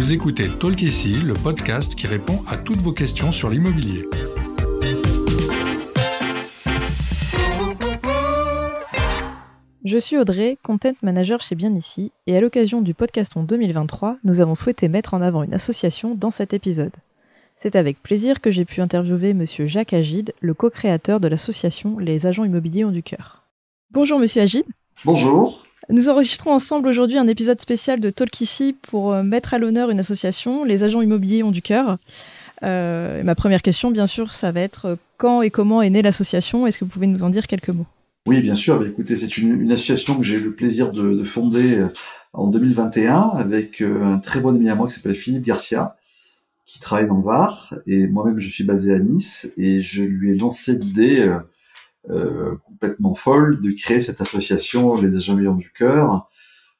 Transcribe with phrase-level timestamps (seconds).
[0.00, 4.08] Vous écoutez Talk ici, le podcast qui répond à toutes vos questions sur l'immobilier.
[9.84, 14.16] Je suis Audrey, Content Manager chez Bien Ici, et à l'occasion du podcast en 2023,
[14.24, 16.96] nous avons souhaité mettre en avant une association dans cet épisode.
[17.58, 22.24] C'est avec plaisir que j'ai pu interviewer Monsieur Jacques Agide, le co-créateur de l'association Les
[22.24, 23.44] Agents Immobiliers ont du cœur.
[23.90, 24.64] Bonjour Monsieur Agide.
[25.04, 25.62] Bonjour.
[25.90, 29.90] Nous enregistrons ensemble aujourd'hui un épisode spécial de Talk ici pour euh, mettre à l'honneur
[29.90, 31.98] une association, les agents immobiliers ont du cœur.
[32.62, 36.02] Euh, ma première question, bien sûr, ça va être euh, quand et comment est née
[36.02, 36.68] l'association?
[36.68, 37.86] Est-ce que vous pouvez nous en dire quelques mots?
[38.26, 38.78] Oui, bien sûr.
[38.78, 41.84] Bah, écoutez, c'est une, association que j'ai eu le plaisir de, fonder
[42.34, 45.96] en 2021 avec un très bon ami à moi qui s'appelle Philippe Garcia,
[46.66, 47.74] qui travaille dans le Var.
[47.88, 51.28] Et moi-même, je suis basé à Nice et je lui ai lancé l'idée
[52.64, 56.28] complètement folle de créer cette association Les Agents du Cœur.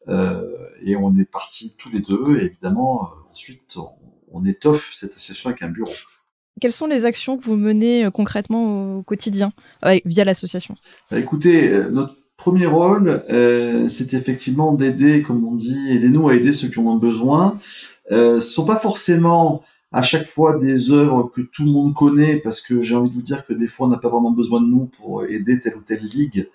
[0.08, 0.42] Euh,
[0.84, 2.38] et on est partis tous les deux.
[2.40, 3.76] Et évidemment, euh, ensuite,
[4.32, 5.92] on, étoffe cette association avec un bureau.
[6.60, 9.52] Quelles sont les actions que vous menez concrètement au quotidien
[10.04, 10.76] via l'association?
[11.10, 13.24] Bah, Écoutez, notre premier rôle,
[13.88, 17.58] c'est effectivement d'aider, comme on dit, aidez-nous à aider ceux qui en ont besoin.
[18.10, 22.36] ce ne sont pas forcément à chaque fois des œuvres que tout le monde connaît,
[22.36, 24.60] parce que j'ai envie de vous dire que des fois on n'a pas vraiment besoin
[24.60, 26.48] de nous pour aider telle ou telle ligue.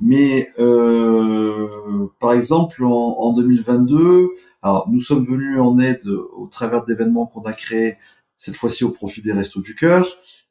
[0.00, 4.30] Mais euh, par exemple en, en, 2022,
[4.62, 7.96] alors nous sommes venus en aide au travers d'événements qu'on a créés
[8.36, 10.06] cette fois-ci au profit des Restos du Cœur,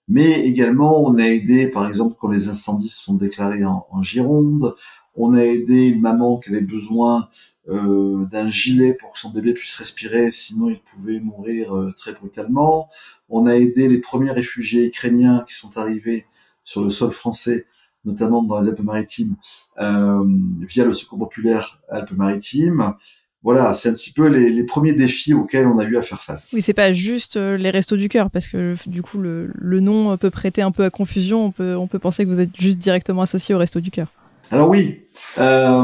[0.07, 4.01] mais également on a aidé par exemple quand les incendies se sont déclarés en, en
[4.01, 4.75] Gironde,
[5.15, 7.29] on a aidé une maman qui avait besoin
[7.69, 12.13] euh, d'un gilet pour que son bébé puisse respirer, sinon il pouvait mourir euh, très
[12.13, 12.89] brutalement.
[13.29, 16.25] On a aidé les premiers réfugiés ukrainiens qui sont arrivés
[16.63, 17.65] sur le sol français,
[18.03, 19.35] notamment dans les Alpes-Maritimes,
[19.79, 20.23] euh,
[20.67, 22.95] via le Secours populaire Alpes-Maritimes.
[23.43, 26.21] Voilà, c'est un petit peu les, les, premiers défis auxquels on a eu à faire
[26.21, 26.51] face.
[26.53, 29.79] Oui, c'est pas juste euh, les restos du cœur, parce que du coup le, le,
[29.81, 31.45] nom peut prêter un peu à confusion.
[31.45, 34.07] On peut, on peut penser que vous êtes juste directement associé au resto du cœur.
[34.53, 35.07] Alors oui,
[35.39, 35.83] euh,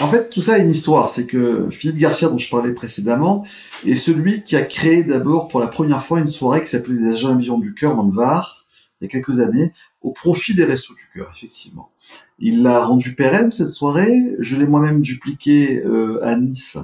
[0.00, 3.42] en fait tout ça a une histoire, c'est que Philippe Garcia dont je parlais précédemment
[3.86, 7.14] est celui qui a créé d'abord pour la première fois une soirée qui s'appelait les
[7.14, 8.66] agents millions du cœur dans le Var
[9.00, 9.72] il y a quelques années
[10.02, 11.90] au profit des restos du cœur effectivement.
[12.38, 16.76] Il l'a rendu pérenne cette soirée, je l'ai moi-même dupliqué euh, à Nice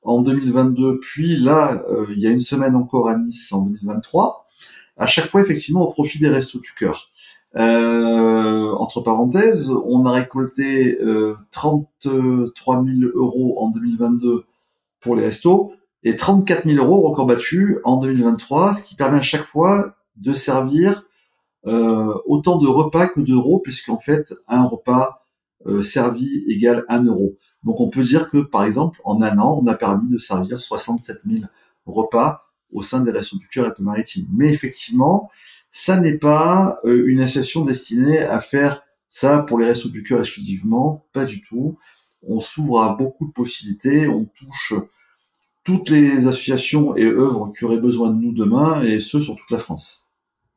[0.00, 4.48] en 2022, puis là euh, il y a une semaine encore à Nice en 2023.
[4.96, 7.10] À chaque fois effectivement au profit des restos du cœur.
[7.56, 14.44] Euh, entre parenthèses, on a récolté euh, 33 000 euros en 2022
[15.00, 15.72] pour les restos
[16.02, 20.32] et 34 000 euros record battu en 2023, ce qui permet à chaque fois de
[20.32, 21.04] servir
[21.66, 25.22] euh, autant de repas que d'euros, puisqu'en fait, un repas
[25.66, 27.36] euh, servi égale un euro.
[27.64, 30.60] Donc on peut dire que, par exemple, en un an, on a permis de servir
[30.60, 31.44] 67 000
[31.84, 34.26] repas au sein des restos du cœur et peu maritime.
[34.32, 35.28] Mais effectivement,
[35.70, 40.20] ça n'est pas euh, une association destinée à faire ça pour les restos du cœur
[40.20, 41.78] exclusivement, pas du tout.
[42.26, 44.74] On s'ouvre à beaucoup de possibilités, on touche
[45.64, 49.50] toutes les associations et œuvres qui auraient besoin de nous demain, et ce sur toute
[49.50, 50.06] la France.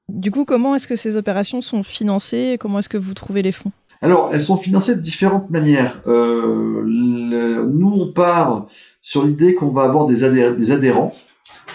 [0.09, 3.51] Du coup, comment est-ce que ces opérations sont financées Comment est-ce que vous trouvez les
[3.51, 3.72] fonds?
[4.01, 6.01] Alors, elles sont financées de différentes manières.
[6.07, 8.68] Euh, nous, on part
[9.01, 11.13] sur l'idée qu'on va avoir des, des adhérents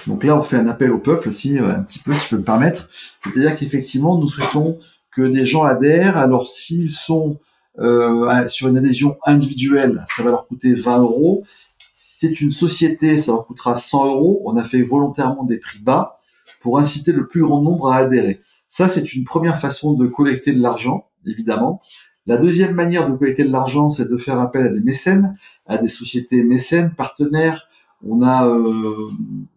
[0.07, 2.29] donc là, on fait un appel au peuple aussi, euh, un petit peu, si je
[2.31, 2.89] peux me permettre.
[3.25, 4.79] C'est-à-dire qu'effectivement, nous souhaitons
[5.13, 6.17] que des gens adhèrent.
[6.17, 7.39] Alors, s'ils sont
[7.79, 11.45] euh, sur une adhésion individuelle, ça va leur coûter 20 euros.
[11.93, 14.43] C'est une société, ça leur coûtera 100 euros.
[14.45, 16.21] On a fait volontairement des prix bas
[16.61, 18.41] pour inciter le plus grand nombre à adhérer.
[18.69, 21.81] Ça, c'est une première façon de collecter de l'argent, évidemment.
[22.27, 25.37] La deuxième manière de collecter de l'argent, c'est de faire appel à des mécènes,
[25.67, 27.68] à des sociétés mécènes, partenaires,
[28.07, 29.09] on a euh,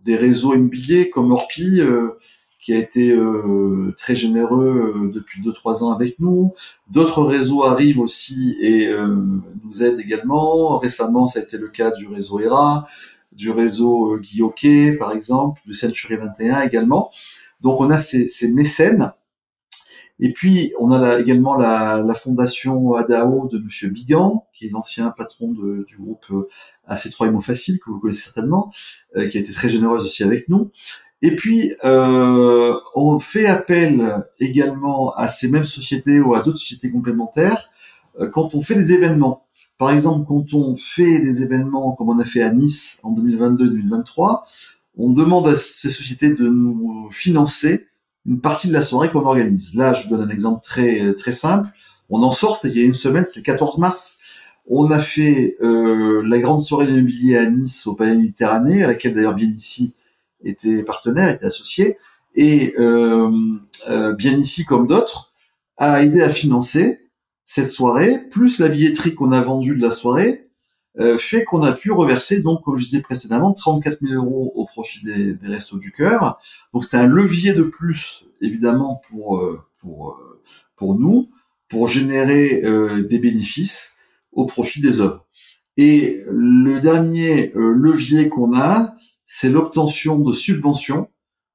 [0.04, 2.10] des réseaux immobiliers comme Orpi, euh,
[2.60, 6.54] qui a été euh, très généreux depuis 2-3 ans avec nous.
[6.90, 8.88] D'autres réseaux arrivent aussi et
[9.66, 10.78] nous aident également.
[10.78, 12.86] Récemment, ça a été le cas du réseau ERA,
[13.32, 17.10] du réseau Guilloquet, par exemple, de Century 21 également.
[17.62, 19.12] Donc on a ces, ces mécènes
[20.24, 25.10] et puis, on a également la, la, fondation ADAO de Monsieur Bigan, qui est l'ancien
[25.10, 26.48] patron de, du groupe euh,
[26.88, 28.72] AC3 Immo Facile, que vous connaissez certainement,
[29.18, 30.70] euh, qui a été très généreuse aussi avec nous.
[31.24, 36.92] Et puis, euh, on fait appel également à ces mêmes sociétés ou à d'autres sociétés
[36.92, 37.70] complémentaires
[38.20, 39.46] euh, quand on fait des événements.
[39.80, 44.44] Par exemple, quand on fait des événements comme on a fait à Nice en 2022-2023,
[44.98, 47.88] on demande à ces sociétés de nous financer
[48.26, 49.76] une partie de la soirée qu'on organise.
[49.76, 51.70] Là, je vous donne un exemple très très simple.
[52.10, 54.20] On en sort, il y a une semaine, c'est le 14 mars.
[54.68, 58.88] On a fait euh, la grande soirée de l'immobilier à Nice au Palais Méditerranée, à
[58.88, 59.94] laquelle d'ailleurs bien ici
[60.44, 61.98] était partenaire, était associé,
[62.36, 63.32] et euh,
[63.90, 65.34] euh, bien ici comme d'autres
[65.78, 67.00] a aidé à financer
[67.46, 70.50] cette soirée, plus la billetterie qu'on a vendue de la soirée,
[71.00, 74.66] euh, fait qu'on a pu reverser, donc, comme je disais précédemment, 34 000 euros au
[74.66, 76.40] profit des, des Restos du Cœur.
[76.74, 80.42] Donc, c'était un levier de plus, évidemment, pour, euh, pour, euh,
[80.76, 81.30] pour nous,
[81.70, 82.62] pour générer
[83.08, 83.96] des bénéfices
[84.34, 85.26] au profit des œuvres.
[85.78, 88.94] Et le dernier levier qu'on a,
[89.26, 91.08] c'est l'obtention de subventions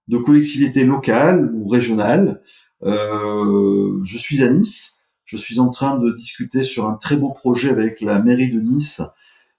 [0.08, 2.40] de collectivités locales ou régionales.
[2.82, 4.94] je suis à Nice.
[5.26, 8.60] Je suis en train de discuter sur un très beau projet avec la mairie de
[8.60, 9.02] Nice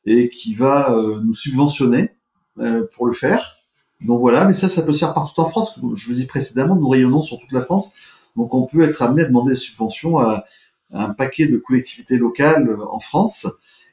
[0.08, 2.12] et qui va euh, nous subventionner
[2.60, 3.58] euh, pour le faire.
[4.02, 5.80] Donc voilà, mais ça, ça peut se faire partout en France.
[5.96, 7.92] Je vous dis précédemment, nous rayonnons sur toute la France,
[8.36, 10.46] donc on peut être amené à demander des subventions à,
[10.94, 13.48] un paquet de collectivités locales euh, en France.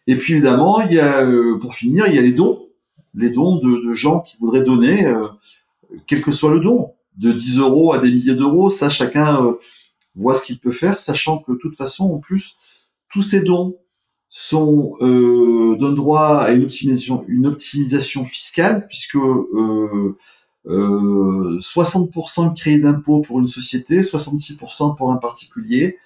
[0.07, 1.27] Et puis évidemment, il y a,
[1.61, 2.69] pour finir, il y a les dons,
[3.15, 5.11] les dons de, de gens qui voudraient donner,
[6.07, 8.69] quel que soit le don, de 10 euros à des milliers d'euros.
[8.69, 9.55] Ça, chacun
[10.15, 12.57] voit ce qu'il peut faire, sachant que de toute façon, en plus,
[13.09, 13.79] tous ces dons
[14.37, 20.17] sont euh, donnent droit à une optimisation, une optimisation fiscale puisque euh,
[20.67, 25.99] euh, 60% de crédit d'impôt pour une société, 66% pour un particulier,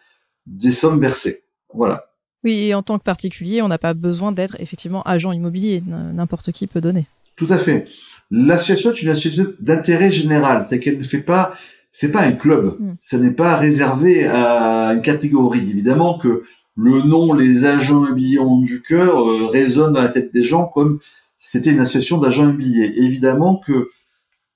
[0.46, 1.42] des sommes versées.
[1.72, 2.10] Voilà.
[2.44, 5.82] Oui, et en tant que particulier, on n'a pas besoin d'être effectivement agent immobilier.
[5.86, 7.06] N'importe qui peut donner.
[7.34, 7.86] Tout à fait.
[8.30, 11.54] L'association est une association d'intérêt général, c'est qu'elle ne fait pas,
[11.92, 12.92] c'est pas un club, hmm.
[12.98, 15.70] ce n'est pas réservé à une catégorie.
[15.70, 16.44] Évidemment que
[16.78, 21.00] le nom les agents immobiliers du cœur euh, résonne dans la tête des gens comme
[21.40, 22.92] c'était une association d'agents immobiliers.
[22.98, 23.90] Évidemment que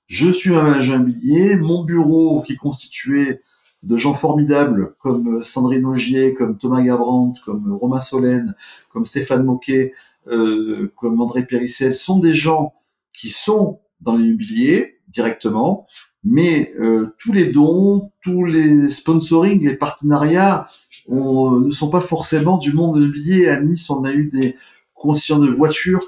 [0.07, 3.41] je suis un agent immobilier, mon bureau qui est constitué
[3.83, 8.55] de gens formidables comme Sandrine Augier, comme Thomas Gabrand, comme Romain Solène,
[8.87, 9.93] comme Stéphane Moquet,
[10.27, 12.73] euh, comme André Périssel, sont des gens
[13.11, 15.87] qui sont dans l'immobilier directement,
[16.23, 20.69] mais euh, tous les dons, tous les sponsoring, les partenariats
[21.09, 23.49] on, ne sont pas forcément du monde immobilier.
[23.49, 24.55] À Nice, on a eu des
[24.93, 26.01] conscients de voitures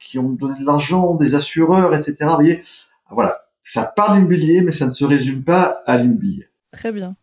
[0.00, 2.16] qui ont, donné de l'argent, des assureurs, etc.
[2.20, 2.62] Vous voyez,
[3.10, 6.48] voilà, ça part d'immobilier, mais ça ne se résume pas à l'immobilier.
[6.72, 7.16] Très bien.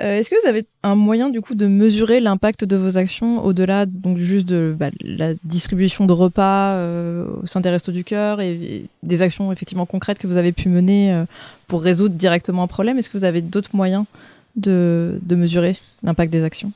[0.00, 3.44] Euh, est-ce que vous avez un moyen du coup de mesurer l'impact de vos actions
[3.44, 8.04] au-delà donc juste de bah, la distribution de repas euh, au sein des restos du
[8.04, 11.24] cœur et, des actions effectivement concrètes que vous avez pu mener euh,
[11.66, 12.96] pour résoudre directement un problème?
[12.98, 14.04] Est-ce que vous avez d'autres moyens
[14.58, 16.72] de, mesurer l'impact des actions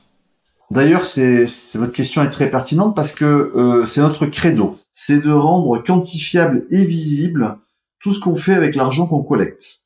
[0.71, 1.45] D'ailleurs, c'est,
[1.75, 6.65] votre question est très pertinente parce que euh, c'est notre credo, c'est de rendre quantifiable
[6.71, 7.57] et visible
[7.99, 9.81] tout ce qu'on fait avec l'argent qu'on collecte.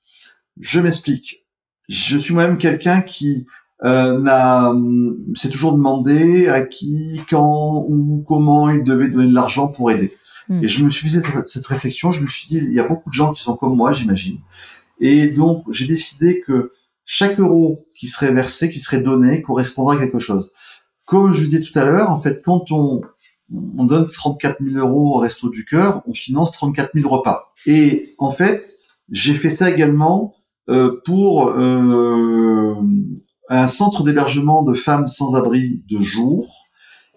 [0.60, 1.46] Je m'explique.
[1.90, 3.46] Je suis moi-même quelqu'un qui
[3.84, 4.74] euh, n'a,
[5.36, 10.12] s'est toujours demandé à qui, quand ou comment il devait donner de l'argent pour aider.
[10.50, 10.64] Hmm.
[10.64, 12.12] Et je me suis fait cette, cette réflexion.
[12.12, 14.40] Je me suis dit, il y a beaucoup de gens qui sont comme moi, j'imagine.
[15.00, 16.72] Et donc, j'ai décidé que
[17.10, 20.52] chaque euro qui serait versé, qui serait donné, correspondra à quelque chose.
[21.06, 23.02] Comme je vous disais tout à l'heure, en fait, quand on,
[23.78, 27.54] on donne 34 000 euros au Resto du Cœur, on finance 34 000 repas.
[27.66, 28.78] Et en fait,
[29.10, 30.36] j'ai fait ça également
[30.70, 32.76] euh, pour euh,
[33.48, 36.66] un centre d'hébergement de femmes sans abri de jour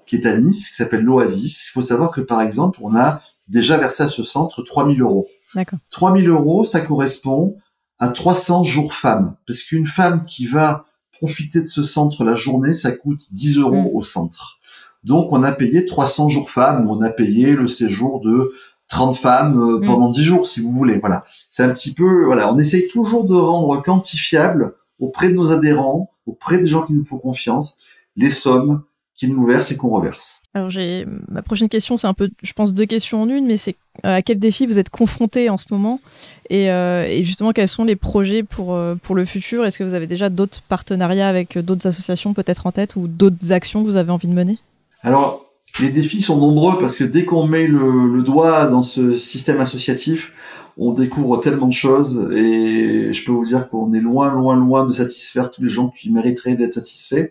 [0.06, 1.66] qui est à Nice, qui s'appelle l'Oasis.
[1.66, 4.98] Il faut savoir que, par exemple, on a déjà versé à ce centre 3 000
[5.00, 5.26] euros.
[5.56, 5.80] D'accord.
[5.90, 7.56] 3 000 euros, ça correspond
[8.00, 9.36] à 300 jours femmes.
[9.46, 13.90] Parce qu'une femme qui va profiter de ce centre la journée, ça coûte 10 euros
[13.90, 13.94] mm.
[13.94, 14.58] au centre.
[15.04, 18.52] Donc on a payé 300 jours femmes, on a payé le séjour de
[18.88, 19.86] 30 femmes euh, mm.
[19.86, 20.98] pendant 10 jours, si vous voulez.
[20.98, 25.52] Voilà, c'est un petit peu, voilà, on essaye toujours de rendre quantifiable auprès de nos
[25.52, 27.76] adhérents, auprès des gens qui nous font confiance,
[28.16, 28.82] les sommes
[29.20, 30.40] qu'ils nous versent et qu'on reverse.
[30.54, 33.58] Alors j'ai ma prochaine question, c'est un peu, je pense, deux questions en une, mais
[33.58, 36.00] c'est euh, à quel défi vous êtes confronté en ce moment?
[36.48, 39.66] Et, euh, et, justement quels sont les projets pour euh, pour le futur?
[39.66, 43.52] Est-ce que vous avez déjà d'autres partenariats avec d'autres associations peut-être en tête ou d'autres
[43.52, 44.58] actions que vous avez envie de mener?
[45.02, 45.44] Alors
[45.80, 49.60] les défis sont nombreux parce que dès qu'on met le, le doigt dans ce système
[49.60, 50.32] associatif,
[50.78, 54.86] on découvre tellement de choses et je peux vous dire qu'on est loin, loin, loin
[54.86, 57.28] de satisfaire tous les gens qui mériteraient d'être satisfaits.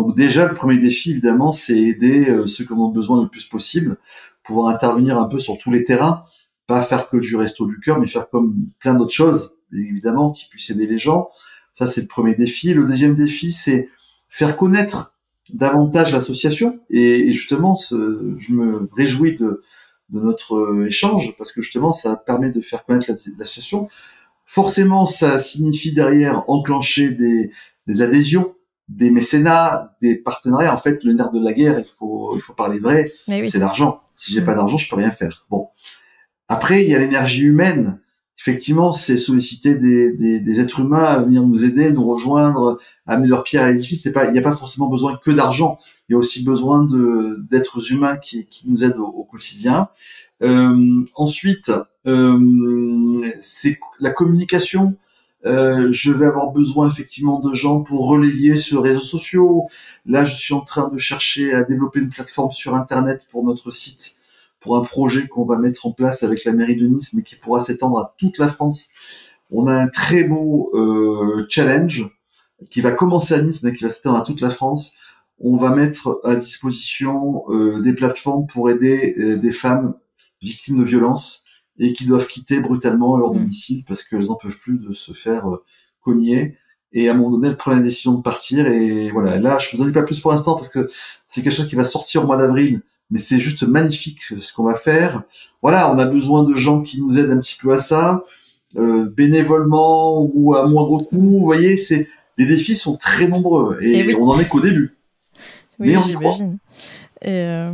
[0.00, 3.28] Donc déjà, le premier défi, évidemment, c'est aider euh, ceux qui en ont besoin le
[3.28, 3.98] plus possible,
[4.42, 6.24] pouvoir intervenir un peu sur tous les terrains,
[6.66, 10.48] pas faire que du resto du cœur, mais faire comme plein d'autres choses, évidemment, qui
[10.48, 11.28] puissent aider les gens.
[11.74, 12.72] Ça, c'est le premier défi.
[12.72, 13.90] Le deuxième défi, c'est
[14.30, 15.18] faire connaître
[15.52, 16.80] davantage l'association.
[16.88, 19.60] Et, justement, je me réjouis de,
[20.08, 23.90] notre euh, échange, parce que justement, ça permet de faire connaître l'association.
[24.46, 28.54] Forcément, ça signifie derrière enclencher des adhésions,
[28.90, 30.74] des mécénats, des partenariats.
[30.74, 33.10] En fait, le nerf de la guerre, il faut, il faut parler vrai,
[33.46, 34.02] c'est l'argent.
[34.14, 34.56] Si j'ai pas mm.
[34.56, 35.46] d'argent, je peux rien faire.
[35.48, 35.68] Bon.
[36.48, 38.00] Après, il y a l'énergie humaine.
[38.38, 43.28] Effectivement, c'est solliciter des, des, des, êtres humains à venir nous aider, nous rejoindre, amener
[43.28, 44.02] leur pierre à l'édifice.
[44.02, 45.78] C'est pas, il n'y a pas forcément besoin que d'argent.
[46.08, 49.88] Il y a aussi besoin de d'êtres humains qui, qui nous aident au, quotidien.
[50.42, 51.70] Euh, ensuite,
[52.06, 54.96] euh, c'est la communication.
[55.46, 59.66] Euh, je vais avoir besoin effectivement de gens pour relayer sur les réseaux sociaux.
[60.06, 63.70] Là, je suis en train de chercher à développer une plateforme sur Internet pour notre
[63.70, 64.16] site,
[64.60, 67.36] pour un projet qu'on va mettre en place avec la mairie de Nice, mais qui
[67.36, 68.90] pourra s'étendre à toute la France.
[69.50, 72.06] On a un très beau euh, challenge
[72.70, 74.92] qui va commencer à Nice, mais qui va s'étendre à toute la France.
[75.38, 79.94] On va mettre à disposition euh, des plateformes pour aider euh, des femmes
[80.42, 81.44] victimes de violences
[81.80, 83.38] et qui doivent quitter brutalement leur mm.
[83.38, 85.64] domicile parce qu'elles n'en peuvent plus de se faire euh,
[86.00, 86.56] cogner.
[86.92, 88.66] Et à un moment donné, elles prennent la décision de partir.
[88.66, 90.88] Et voilà, là, je vous en dis pas plus pour l'instant parce que
[91.26, 92.82] c'est quelque chose qui va sortir au mois d'avril.
[93.10, 95.22] Mais c'est juste magnifique ce qu'on va faire.
[95.62, 98.24] Voilà, on a besoin de gens qui nous aident un petit peu à ça,
[98.76, 101.20] euh, bénévolement ou à moindre coût.
[101.20, 102.08] Vous voyez, c'est
[102.38, 104.96] les défis sont très nombreux et, on en est qu'au début.
[105.78, 106.36] Oui, mais on y croit.
[107.22, 107.72] Et, euh,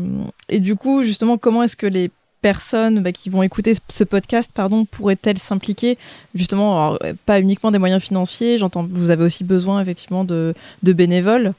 [0.48, 2.10] et, du coup, justement, comment est-ce que les
[2.47, 5.99] personnes bah, qui vont écouter ce podcast pardon, pourraient-elles s'impliquer?
[6.37, 11.55] Justement, pas uniquement des moyens financiers, j'entends vous avez aussi besoin effectivement de, bénévoles.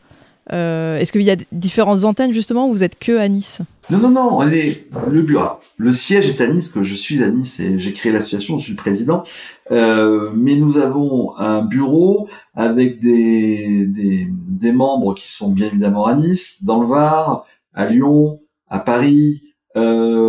[0.53, 3.60] Euh, est-ce qu'il y a différentes antennes justement ou vous êtes que à Nice?
[3.89, 5.60] Non, non, non, on est le bureau.
[5.75, 8.63] Le siège est à Nice, que je suis à Nice et j'ai créé l'association, je
[8.63, 9.24] suis le président.
[9.72, 16.15] Euh, mais nous avons un bureau avec des, des, membres qui sont bien évidemment à
[16.15, 18.39] Nice, dans le Var, à Lyon,
[18.70, 19.46] à Paris, euh,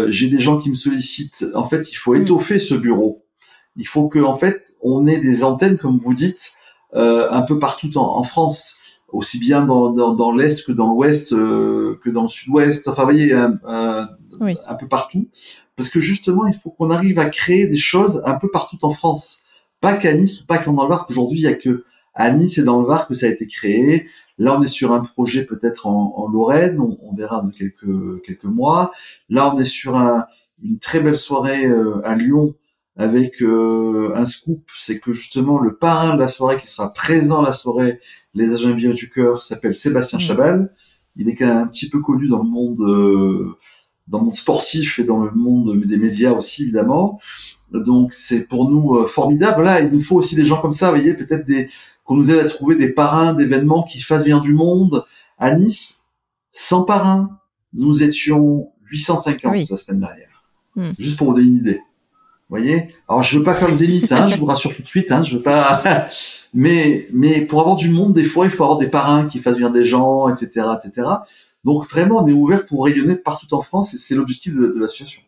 [0.08, 1.46] j'ai des gens qui me sollicitent.
[1.54, 2.22] En fait, il faut hmm.
[2.22, 3.24] étoffer ce bureau.
[3.76, 6.54] Il faut que, en fait, on ait des antennes, comme vous dites,
[6.94, 8.76] euh, un peu partout en, France,
[9.08, 12.88] aussi bien dans, dans, l'est que dans l'ouest, euh, que dans le sud-ouest.
[12.88, 15.28] Enfin, vous voyez, un, un, peu partout,
[15.76, 18.90] parce que justement, il faut qu'on arrive à créer des choses un peu partout en
[18.90, 19.42] France,
[19.80, 22.32] pas qu'à Nice, pas qu'en dans le Var, parce qu'aujourd'hui, il y a que à
[22.32, 24.08] Nice et dans le Var que ça a été créé.
[24.38, 28.92] Là, on est sur un projet peut-être en, Lorraine, on, verra dans quelques quelques mois.
[29.28, 29.96] Là, on est sur
[30.62, 32.54] une très belle soirée euh, à Lyon
[32.96, 37.40] avec euh, un scoop, c'est que justement le parrain de la soirée qui sera présent
[37.40, 38.00] à la soirée,
[38.34, 40.22] les agents bien du cœur, s'appelle Sébastien mmh.
[40.22, 40.74] Chabal.
[41.14, 43.56] Il est quand même un petit peu connu dans le monde euh,
[44.08, 47.20] dans le monde sportif et dans le monde des médias aussi évidemment.
[47.72, 49.62] Donc c'est pour nous formidable.
[49.62, 51.68] Voilà, il nous faut aussi des gens comme ça, vous voyez, peut-être des
[52.08, 55.04] qu'on nous aide à trouver des parrains d'événements qui fassent venir du monde.
[55.36, 56.00] À Nice,
[56.50, 57.38] sans parrain,
[57.74, 60.42] nous étions 850 la semaine dernière.
[60.74, 60.92] Hmm.
[60.98, 61.82] Juste pour vous donner une idée.
[62.48, 62.94] Vous voyez?
[63.08, 65.22] Alors je veux pas faire le zénith, hein, je vous rassure tout de suite, hein,
[65.22, 66.08] je veux pas.
[66.54, 69.56] mais mais pour avoir du monde, des fois, il faut avoir des parrains qui fassent
[69.56, 71.06] venir des gens, etc., etc.
[71.64, 74.80] Donc vraiment, on est ouvert pour rayonner partout en France et c'est l'objectif de, de
[74.80, 75.20] l'association.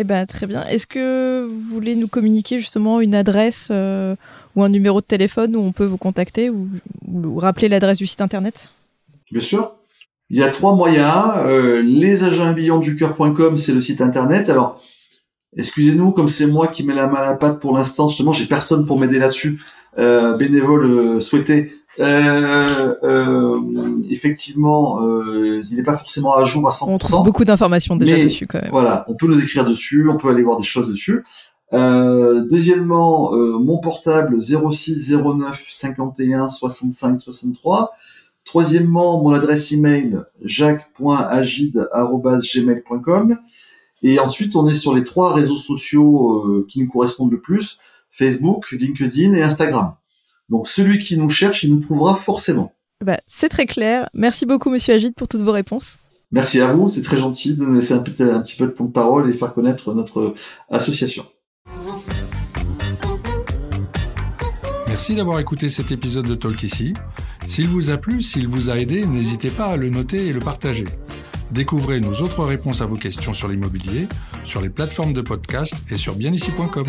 [0.00, 0.64] Eh ben très bien.
[0.64, 4.14] Est-ce que vous voulez nous communiquer justement une adresse euh,
[4.54, 6.68] ou un numéro de téléphone où on peut vous contacter ou,
[7.36, 8.70] rappeler l'adresse du site internet?
[9.32, 9.74] Bien sûr.
[10.30, 11.34] Il y a trois moyens.
[11.38, 14.48] Euh, lesagentbillonducoeur.com, c'est le site internet.
[14.50, 14.80] Alors,
[15.56, 18.46] excusez-nous, comme c'est moi qui mets la main à la pâte pour l'instant, justement, j'ai
[18.46, 19.60] personne pour m'aider là-dessus.
[19.96, 21.72] Euh, bénévole euh, souhaité.
[21.98, 23.58] Euh, euh,
[24.10, 26.84] effectivement, il n'est pas forcément à jour à 100%.
[26.88, 28.70] On trouve beaucoup d'informations déjà dessus quand même.
[28.70, 31.24] Voilà, on peut nous écrire dessus, on peut aller voir des choses dessus.
[31.74, 37.92] Euh, deuxièmement, euh, mon portable 06 09 51 65 63.
[38.44, 43.38] Troisièmement, mon adresse email jacques.agide@gmail.com.
[44.02, 47.78] Et ensuite, on est sur les trois réseaux sociaux euh, qui nous correspondent le plus
[48.10, 49.94] Facebook, LinkedIn et Instagram.
[50.48, 52.72] Donc, celui qui nous cherche, il nous trouvera forcément.
[53.04, 54.08] Bah, c'est très clair.
[54.14, 55.98] Merci beaucoup, Monsieur Agide, pour toutes vos réponses.
[56.30, 56.88] Merci à vous.
[56.88, 59.30] C'est très gentil de nous laisser un petit, un petit peu de temps de parole
[59.30, 60.34] et faire connaître notre
[60.70, 61.24] association.
[64.86, 66.92] Merci d'avoir écouté cet épisode de Talk ici.
[67.46, 70.40] S'il vous a plu, s'il vous a aidé, n'hésitez pas à le noter et le
[70.40, 70.86] partager.
[71.50, 74.06] Découvrez nos autres réponses à vos questions sur l'immobilier,
[74.44, 76.86] sur les plateformes de podcast et sur bienici.com.